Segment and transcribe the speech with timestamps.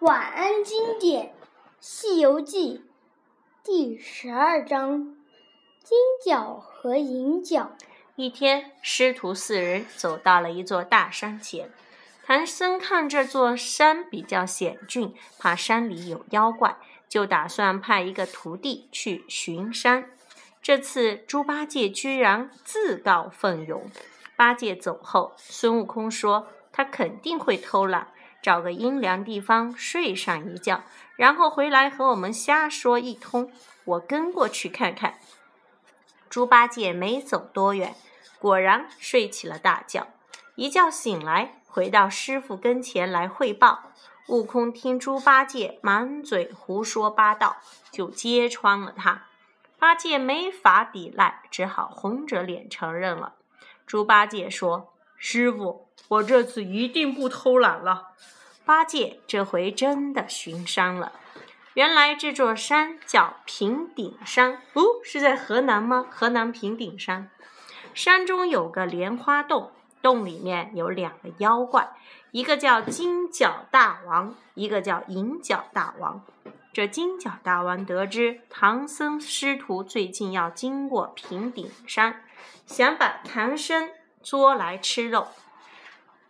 [0.00, 1.26] 晚安经典
[1.80, 2.84] 《西游记》
[3.66, 5.16] 第十二章：
[5.82, 7.72] 金角和银角。
[8.14, 11.70] 一天，师徒四人走到了一座大山前。
[12.22, 16.76] 唐僧看这座山比较险峻，怕山里有妖怪，
[17.08, 20.10] 就打算派一个徒弟去巡山。
[20.60, 23.90] 这次猪八戒居然自告奋勇。
[24.36, 28.08] 八戒走后，孙悟空说：“他肯定会偷懒。”
[28.46, 30.84] 找个阴凉地方睡上一觉，
[31.16, 33.50] 然后回来和我们瞎说一通。
[33.84, 35.18] 我跟过去看看。
[36.30, 37.96] 猪八戒没走多远，
[38.38, 40.06] 果然睡起了大觉。
[40.54, 43.90] 一觉醒来，回到师傅跟前来汇报。
[44.28, 47.56] 悟空听猪八戒满嘴胡说八道，
[47.90, 49.24] 就揭穿了他。
[49.76, 53.34] 八戒没法抵赖，只好红着脸承认了。
[53.84, 58.08] 猪八戒说：“师傅，我这次一定不偷懒了。”
[58.64, 61.12] 八戒这回真的巡山了。
[61.74, 66.06] 原来这座山叫平顶山，哦，是在河南吗？
[66.10, 67.30] 河南平顶山。
[67.94, 69.70] 山中有个莲花洞，
[70.02, 71.90] 洞里面有两个妖怪，
[72.30, 76.22] 一个叫金角大王，一个叫银角大王。
[76.72, 82.24] 这金角大王得知唐僧师徒最近要经过平顶山，
[82.66, 83.90] 想把唐僧
[84.22, 85.28] 捉来吃肉，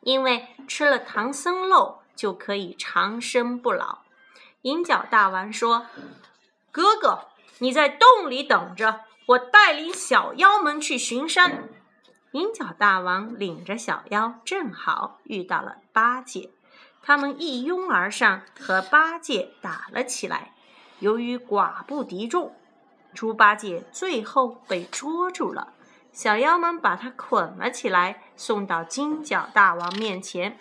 [0.07, 2.01] 因为吃了唐僧肉。
[2.17, 3.99] 就可以长生不老。
[4.63, 5.85] 银角大王说
[6.73, 11.69] ：“哥哥，你在洞里等着，我带领小妖们去巡山。”
[12.33, 16.49] 银角大王领着小妖，正好遇到了八戒，
[17.03, 20.55] 他们一拥而上，和八戒打了起来。
[21.01, 22.57] 由于寡不敌众，
[23.13, 25.75] 猪八戒最后被捉住了。
[26.17, 30.59] 小妖们把他捆了起来，送到金角大王面前。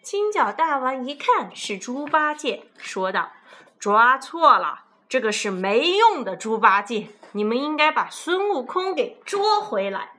[0.00, 3.32] 金角大王一看是猪八戒，说道
[3.78, 10.12] ：“抓错了，这个是没用的猪八戒，你们应该把孙悟空给捉回来。”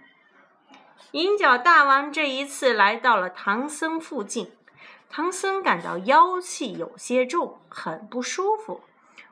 [1.14, 4.52] 银角大王这一次来到了唐僧附近，
[5.09, 8.81] 唐僧感到妖气有些重，很不舒服。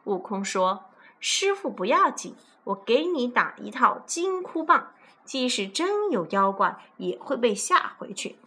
[0.06, 0.86] 悟空说
[1.22, 4.94] ：“师傅不要紧，我给你打一套金箍棒，
[5.24, 8.38] 即使真有妖怪，也会被吓回去。”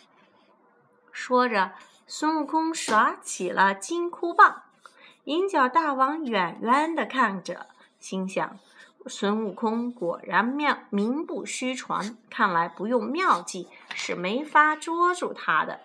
[1.13, 1.73] 说着。
[2.07, 4.65] 孙悟空耍起了金箍棒，
[5.25, 7.67] 银角大王远远的看着，
[7.99, 8.59] 心想：
[9.07, 12.19] 孙悟空果然妙，名不虚传。
[12.29, 15.81] 看来不用妙计是没法捉住他的。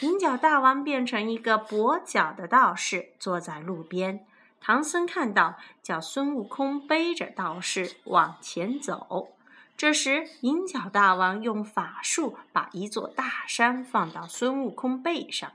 [0.00, 4.26] 银角大王变成一个跛脚的道士，坐在路边。
[4.62, 9.35] 唐僧看到，叫孙悟空背着道士往前走。
[9.76, 15.52] 这时，银角大王用法术把一座大山放到孙悟空背上，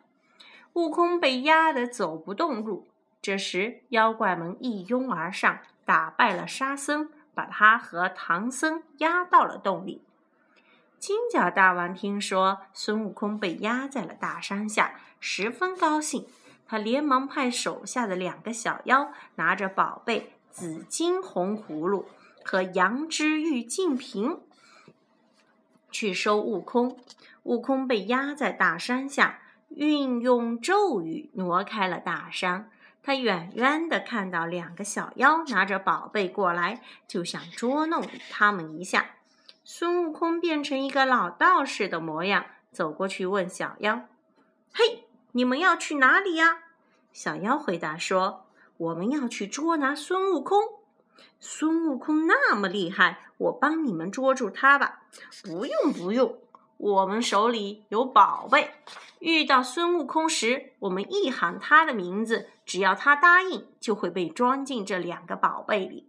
[0.74, 2.88] 悟空被压得走不动路。
[3.20, 10.04] 这时，妖怪们一拥而上，打败了沙僧，把他和唐僧压到了洞里。
[11.00, 16.28] 金角大王听说孙悟空被压在了大山下，十分高兴，
[16.68, 22.06] 他连忙派手下的两个小妖拿着宝贝紫金红葫芦。
[22.44, 24.42] 和羊脂玉净瓶
[25.92, 26.98] 去收悟空。
[27.44, 32.70] 悟空被压在大山下，运用咒语挪开了大山。
[33.04, 39.16] 他远远的看到两个小妖拿着宝贝过来，就想捉弄他们一下。
[39.64, 44.08] 孙悟空变成一个老道士的模样，走过去问小妖
[44.72, 46.60] ：“嘿，你们要去哪里呀？”
[47.12, 48.46] 小妖回答说
[48.78, 50.60] ：“我们要去捉拿孙悟空。”
[51.40, 55.04] 孙悟空那么厉害，我帮你们捉住他吧。
[55.44, 56.38] 不用不用，
[56.78, 58.72] 我们手里有宝贝。
[59.20, 66.08] 遇到孙悟空时，我们一喊他的名字，只要他答应，就会被装进这两个宝贝里。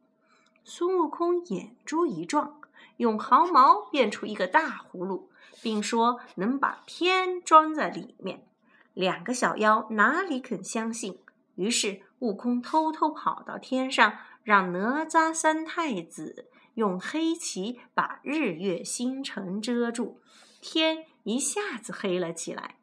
[0.64, 2.52] 孙悟空眼珠一转，
[2.96, 5.28] 用毫毛变出一个大葫芦，
[5.60, 8.46] 并说能把天装在里面。
[8.94, 11.18] 两个小妖哪里肯相信？
[11.56, 14.14] 于是悟空偷偷跑到天上。
[14.42, 20.20] 让哪吒三太子用黑旗把日月星辰遮住，
[20.60, 22.76] 天一下子黑了起来。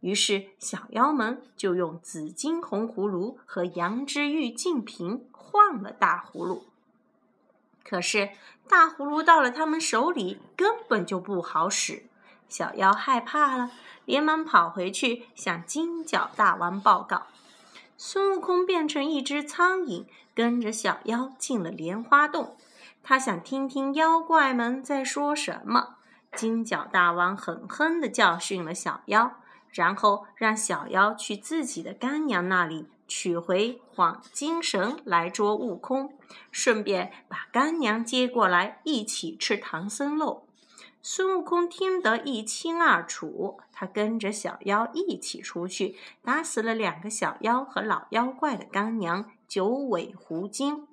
[0.00, 6.66] 于是小妖们就用紫金红葫芦和羊脂玉净瓶换了大葫芦。
[7.82, 8.30] 可是
[8.68, 12.04] 大葫芦到了他们手里根本就不好使，
[12.48, 13.70] 小妖害怕了，
[14.04, 17.26] 连忙跑回去向金角大王报告。
[17.96, 20.04] 孙悟空变成一只苍蝇，
[20.34, 22.56] 跟着小妖进了莲花洞。
[23.02, 25.96] 他想听听妖怪们在说什么。
[26.34, 29.36] 金角大王狠狠的教训了小妖，
[29.70, 36.16] 然后让小妖去自己的干娘那里取回黄金绳来捉悟空，
[36.50, 40.46] 顺便把干娘接过来一起吃唐僧肉。
[41.02, 50.88] 孙悟空听得一清二楚，他跟着小妖一起出去，打死了两个小妖和老妖怪的干娘九尾狐精。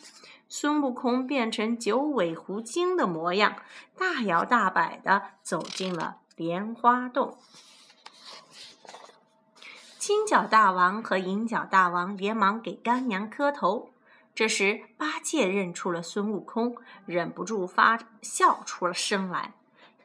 [0.49, 3.55] 孙悟空变成九尾狐精的模样，
[3.97, 7.37] 大摇大摆地走进了莲花洞。
[10.01, 13.91] 金角大王和银角大王连忙给干娘磕头。
[14.33, 16.75] 这时，八戒认出了孙悟空，
[17.05, 19.53] 忍不住发笑出了声来。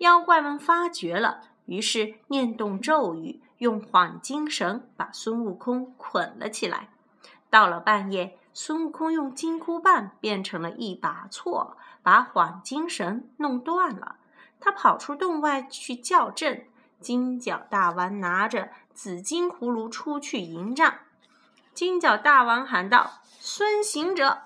[0.00, 6.90] 妖怪们发觉了，于是念动咒语，用幌金绳把孙悟空捆了起来。
[7.48, 11.72] 到了半夜，孙悟空用金箍棒变成了一把锉，
[12.02, 14.16] 把幌金绳弄断了。
[14.60, 16.66] 他跑出洞外去叫阵。
[16.98, 21.00] 金角大王拿着紫金葫芦出去迎战。
[21.74, 24.38] 金角大王喊道：“孙行者！”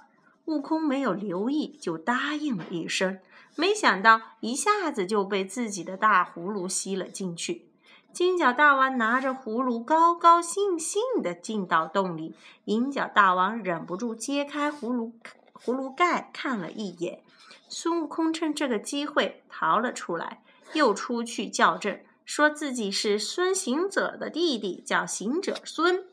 [0.47, 3.21] 悟空没有留意，就答应了一声。
[3.55, 7.69] 没想到一下子就被自己的大葫芦吸了进去。
[8.13, 12.35] 金角大王拿着葫芦，高高兴兴地进到洞里。
[12.65, 15.13] 银角大王忍不住揭开葫芦
[15.55, 17.23] 葫芦盖看了一眼。
[17.69, 20.43] 孙悟空趁这个机会逃了出来，
[20.73, 26.05] 又出去叫阵，说自己是孙行者的弟弟，叫行者孙。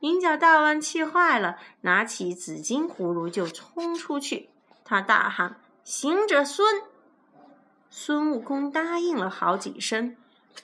[0.00, 4.50] 银角大王气坏了，拿起紫金葫芦就冲出去。
[4.84, 5.58] 他大喊。
[5.82, 6.82] 行者孙，
[7.88, 10.14] 孙悟空答应了好几声，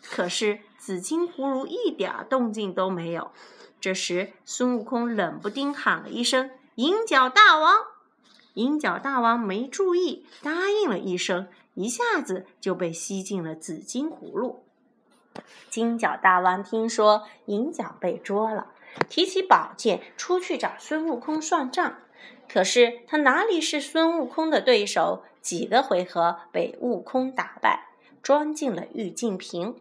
[0.02, 3.30] 可是紫金葫芦一点动静都没有。
[3.80, 7.76] 这时，孙悟空冷不丁喊了一声：“银角大王！”
[8.52, 14.64] 银角大王没注意，答应了一声，一下子就被吸进了紫金葫芦。
[15.68, 18.68] 金角大王听说银角被捉了，
[19.08, 21.98] 提起宝剑出去找孙悟空算账。
[22.48, 25.24] 可是他哪里是孙悟空的对手？
[25.40, 27.86] 几个回合被悟空打败，
[28.20, 29.76] 装进了玉净瓶。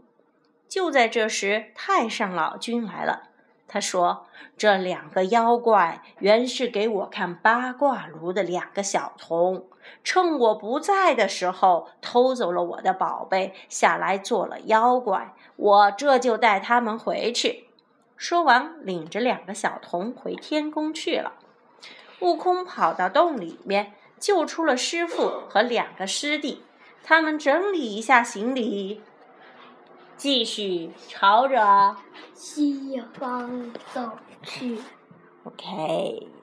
[0.67, 3.29] 就在这时，太上老君来了。
[3.67, 9.65] 他说：“这两个妖怪原是给我看八卦炉的两个小童，
[10.03, 15.33] 趁我不在的时候偷走了我的宝贝，下来做了妖怪。
[15.55, 17.69] 我这就带他们回去。”
[18.15, 21.33] 说完，领着两个小童回天宫去了。
[22.21, 26.63] 悟空跑到洞里面，救出了师傅和两个师弟。
[27.03, 29.03] 他们整理一下行李，
[30.17, 31.95] 继续朝着
[32.33, 34.79] 西方走去。
[35.43, 36.34] OK。